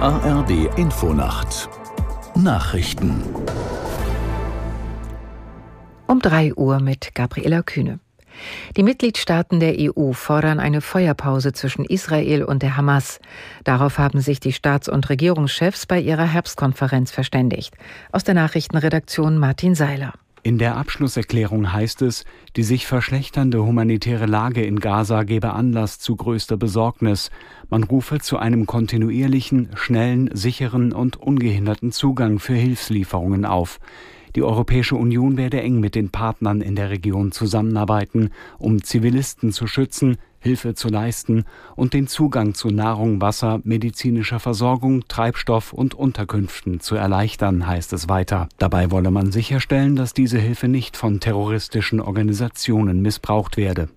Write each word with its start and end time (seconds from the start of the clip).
ARD 0.00 0.68
Infonacht 0.76 1.70
Nachrichten 2.34 3.22
um 6.06 6.20
3 6.20 6.52
Uhr 6.54 6.80
mit 6.80 7.14
Gabriela 7.14 7.62
Kühne. 7.62 7.98
Die 8.76 8.82
Mitgliedstaaten 8.82 9.58
der 9.58 9.76
EU 9.78 10.12
fordern 10.12 10.60
eine 10.60 10.82
Feuerpause 10.82 11.54
zwischen 11.54 11.86
Israel 11.86 12.44
und 12.44 12.62
der 12.62 12.76
Hamas. 12.76 13.20
Darauf 13.64 13.96
haben 13.96 14.20
sich 14.20 14.38
die 14.38 14.52
Staats- 14.52 14.90
und 14.90 15.08
Regierungschefs 15.08 15.86
bei 15.86 15.98
ihrer 15.98 16.26
Herbstkonferenz 16.26 17.10
verständigt. 17.10 17.74
Aus 18.12 18.22
der 18.22 18.34
Nachrichtenredaktion 18.34 19.38
Martin 19.38 19.74
Seiler. 19.74 20.12
In 20.46 20.58
der 20.58 20.76
Abschlusserklärung 20.76 21.72
heißt 21.72 22.02
es, 22.02 22.24
die 22.54 22.62
sich 22.62 22.86
verschlechternde 22.86 23.64
humanitäre 23.64 24.26
Lage 24.26 24.62
in 24.62 24.78
Gaza 24.78 25.24
gebe 25.24 25.52
Anlass 25.52 25.98
zu 25.98 26.14
größter 26.14 26.56
Besorgnis. 26.56 27.32
Man 27.68 27.82
rufe 27.82 28.20
zu 28.20 28.38
einem 28.38 28.64
kontinuierlichen, 28.64 29.70
schnellen, 29.74 30.30
sicheren 30.32 30.92
und 30.92 31.16
ungehinderten 31.16 31.90
Zugang 31.90 32.38
für 32.38 32.54
Hilfslieferungen 32.54 33.44
auf. 33.44 33.80
Die 34.36 34.44
Europäische 34.44 34.94
Union 34.94 35.36
werde 35.36 35.60
eng 35.62 35.80
mit 35.80 35.96
den 35.96 36.10
Partnern 36.10 36.60
in 36.60 36.76
der 36.76 36.90
Region 36.90 37.32
zusammenarbeiten, 37.32 38.30
um 38.56 38.84
Zivilisten 38.84 39.50
zu 39.50 39.66
schützen, 39.66 40.16
Hilfe 40.46 40.74
zu 40.74 40.88
leisten 40.88 41.44
und 41.74 41.92
den 41.92 42.06
Zugang 42.06 42.54
zu 42.54 42.68
Nahrung, 42.68 43.20
Wasser, 43.20 43.60
medizinischer 43.64 44.38
Versorgung, 44.38 45.08
Treibstoff 45.08 45.72
und 45.72 45.94
Unterkünften 45.94 46.78
zu 46.78 46.94
erleichtern, 46.94 47.66
heißt 47.66 47.92
es 47.92 48.08
weiter. 48.08 48.48
Dabei 48.58 48.92
wolle 48.92 49.10
man 49.10 49.32
sicherstellen, 49.32 49.96
dass 49.96 50.14
diese 50.14 50.38
Hilfe 50.38 50.68
nicht 50.68 50.96
von 50.96 51.18
terroristischen 51.18 52.00
Organisationen 52.00 53.02
missbraucht 53.02 53.56
werde. 53.56 53.88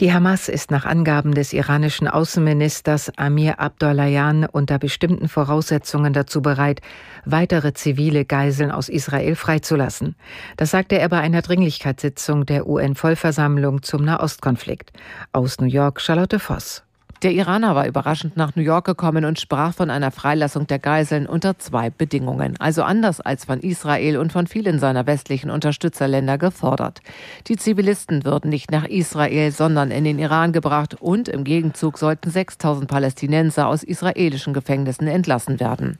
Die 0.00 0.12
Hamas 0.12 0.48
ist 0.48 0.70
nach 0.70 0.84
Angaben 0.84 1.34
des 1.34 1.52
iranischen 1.52 2.06
Außenministers 2.06 3.10
Amir 3.18 3.58
Abdollahian 3.58 4.46
unter 4.46 4.78
bestimmten 4.78 5.28
Voraussetzungen 5.28 6.12
dazu 6.12 6.40
bereit, 6.40 6.80
weitere 7.24 7.72
zivile 7.72 8.24
Geiseln 8.24 8.70
aus 8.70 8.88
Israel 8.88 9.34
freizulassen. 9.34 10.14
Das 10.56 10.70
sagte 10.70 11.00
er 11.00 11.08
bei 11.08 11.18
einer 11.18 11.42
Dringlichkeitssitzung 11.42 12.46
der 12.46 12.68
UN-Vollversammlung 12.68 13.82
zum 13.82 14.04
Nahostkonflikt. 14.04 14.92
Aus 15.32 15.58
New 15.58 15.66
York 15.66 16.00
Charlotte 16.00 16.38
Voss. 16.38 16.84
Der 17.22 17.32
Iraner 17.32 17.74
war 17.74 17.88
überraschend 17.88 18.36
nach 18.36 18.54
New 18.54 18.62
York 18.62 18.84
gekommen 18.84 19.24
und 19.24 19.40
sprach 19.40 19.74
von 19.74 19.90
einer 19.90 20.12
Freilassung 20.12 20.68
der 20.68 20.78
Geiseln 20.78 21.26
unter 21.26 21.58
zwei 21.58 21.90
Bedingungen, 21.90 22.54
also 22.60 22.84
anders 22.84 23.20
als 23.20 23.44
von 23.44 23.58
Israel 23.58 24.18
und 24.18 24.32
von 24.32 24.46
vielen 24.46 24.78
seiner 24.78 25.04
westlichen 25.08 25.50
Unterstützerländer 25.50 26.38
gefordert. 26.38 27.00
Die 27.48 27.56
Zivilisten 27.56 28.24
würden 28.24 28.50
nicht 28.50 28.70
nach 28.70 28.84
Israel, 28.84 29.50
sondern 29.50 29.90
in 29.90 30.04
den 30.04 30.20
Iran 30.20 30.52
gebracht 30.52 30.94
und 31.00 31.28
im 31.28 31.42
Gegenzug 31.42 31.98
sollten 31.98 32.30
6000 32.30 32.88
Palästinenser 32.88 33.66
aus 33.66 33.82
israelischen 33.82 34.54
Gefängnissen 34.54 35.08
entlassen 35.08 35.58
werden. 35.58 35.98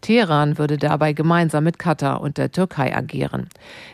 Teheran 0.00 0.58
würde 0.58 0.78
dabei 0.78 1.12
gemeinsam 1.12 1.64
mit 1.64 1.80
Katar 1.80 2.20
und 2.20 2.38
der 2.38 2.52
Türkei 2.52 2.94
agieren. 2.94 3.48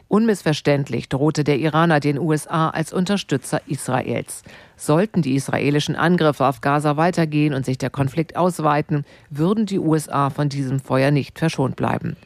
Unmissverständlich 0.09 1.09
drohte 1.09 1.45
der 1.45 1.59
Iraner 1.59 2.01
den 2.01 2.19
USA 2.19 2.69
als 2.69 2.93
Unterstützer 2.93 3.63
Israels. 3.67 4.43
Sollten 4.79 5.23
die 5.23 5.35
israelischen 5.35 5.97
Angriffe 5.97 6.47
auf 6.47 6.61
Gaza 6.61 6.97
weitergehen 6.97 7.53
und 7.53 7.67
sich 7.67 7.79
der 7.79 7.91
Konflikt 7.91 8.37
ausweiten, 8.37 9.05
würden 9.29 9.67
die 9.67 9.81
USA 9.81 10.31
von 10.31 10.49
diesem 10.49 10.79
Feuer 10.79 11.11
nicht 11.11 11.39
verschont 11.39 11.77
bleiben. 11.77 12.17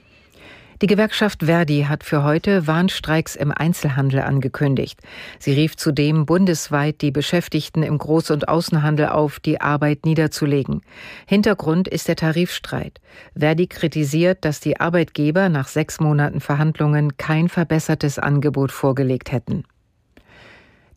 Die 0.83 0.89
Gewerkschaft 0.89 1.45
Verdi 1.45 1.87
hat 1.89 2.03
für 2.03 2.25
heute 2.25 2.67
Warnstreiks 2.67 3.37
im 3.37 3.53
Einzelhandel 3.53 4.21
angekündigt. 4.23 5.01
Sie 5.39 5.53
rief 5.53 5.77
zudem 5.77 6.27
bundesweit 6.27 7.03
die 7.03 7.13
Beschäftigten 7.13 7.85
im 7.85 7.99
Groß- 7.99 8.33
und 8.33 8.49
Außenhandel 8.49 9.07
auf, 9.07 9.39
die 9.39 9.61
Arbeit 9.61 10.05
niederzulegen. 10.05 10.83
Hintergrund 11.25 11.87
ist 11.87 12.09
der 12.09 12.17
Tarifstreit. 12.17 13.01
Verdi 13.39 13.69
kritisiert, 13.69 14.45
dass 14.45 14.59
die 14.59 14.81
Arbeitgeber 14.81 15.49
nach 15.49 15.69
sechs 15.69 16.01
Monaten 16.01 16.41
Verhandlungen 16.41 17.17
kein 17.17 17.49
verbessertes 17.49 18.19
Angebot 18.19 18.73
vorgelegt 18.73 19.31
hätten. 19.31 19.63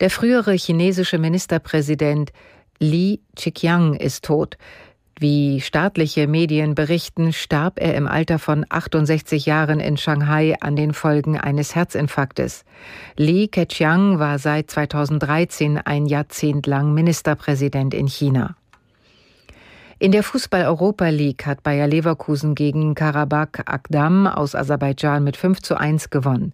Der 0.00 0.10
frühere 0.10 0.52
chinesische 0.52 1.18
Ministerpräsident 1.18 2.32
Li 2.78 3.20
Chiqiang 3.34 3.94
ist 3.94 4.24
tot. 4.24 4.58
Wie 5.18 5.62
staatliche 5.62 6.26
Medien 6.26 6.74
berichten, 6.74 7.32
starb 7.32 7.80
er 7.80 7.94
im 7.94 8.06
Alter 8.06 8.38
von 8.38 8.66
68 8.68 9.46
Jahren 9.46 9.80
in 9.80 9.96
Shanghai 9.96 10.56
an 10.60 10.76
den 10.76 10.92
Folgen 10.92 11.40
eines 11.40 11.74
Herzinfarktes. 11.74 12.66
Li 13.16 13.48
Keqiang 13.48 14.18
war 14.18 14.38
seit 14.38 14.70
2013 14.70 15.78
ein 15.78 16.04
Jahrzehnt 16.04 16.66
lang 16.66 16.92
Ministerpräsident 16.92 17.94
in 17.94 18.08
China. 18.08 18.56
In 19.98 20.12
der 20.12 20.22
Fußball-Europa 20.22 21.08
League 21.08 21.46
hat 21.46 21.62
Bayer 21.62 21.86
Leverkusen 21.86 22.54
gegen 22.54 22.94
Karabakh 22.94 23.62
Akdam 23.64 24.26
aus 24.26 24.54
Aserbaidschan 24.54 25.24
mit 25.24 25.38
5 25.38 25.62
zu 25.62 25.80
1 25.80 26.10
gewonnen. 26.10 26.52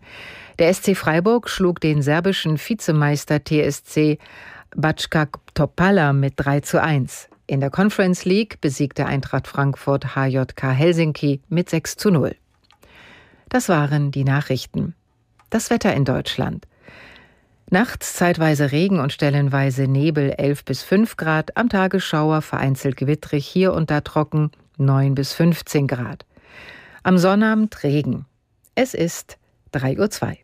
Der 0.60 0.72
SC 0.72 0.97
Freiburg 0.97 1.48
schlug 1.48 1.80
den 1.80 2.03
serbischen 2.03 2.56
Vizemeister 2.56 3.42
TSC 3.42 4.19
Backa 4.76 5.26
Topala 5.54 6.12
mit 6.12 6.34
3 6.36 6.60
zu 6.60 6.80
1. 6.80 7.28
In 7.48 7.58
der 7.58 7.70
Conference 7.70 8.25
League 8.25 8.60
besiegte 8.60 9.06
Eintracht 9.06 9.48
Frankfurt 9.48 10.14
HJK 10.14 10.62
Helsinki 10.62 11.41
mit 11.48 11.69
6 11.69 11.97
zu 11.97 12.12
0. 12.12 12.36
Das 13.48 13.69
waren 13.69 14.12
die 14.12 14.24
Nachrichten. 14.24 14.94
Das 15.50 15.69
Wetter 15.70 15.92
in 15.94 16.04
Deutschland. 16.04 16.69
Nachts 17.72 18.12
zeitweise 18.12 18.71
Regen 18.71 19.00
und 19.00 19.15
stellenweise 19.15 19.84
Nebel 19.84 20.34
11 20.37 20.66
bis 20.66 20.83
5 20.83 21.16
Grad, 21.16 21.56
am 21.56 21.71
Tage 21.71 22.00
Schauer, 22.00 22.43
vereinzelt 22.43 22.99
gewittrig, 22.99 23.47
hier 23.47 23.72
und 23.72 23.91
da 23.91 24.03
trocken 24.03 24.50
9 24.77 25.15
bis 25.15 25.33
15 25.33 25.87
Grad. 25.87 26.27
Am 27.03 27.16
Sonnabend 27.16 27.83
Regen. 27.83 28.27
Es 28.75 28.93
ist 28.93 29.38
3.02 29.72 30.28
Uhr. 30.28 30.37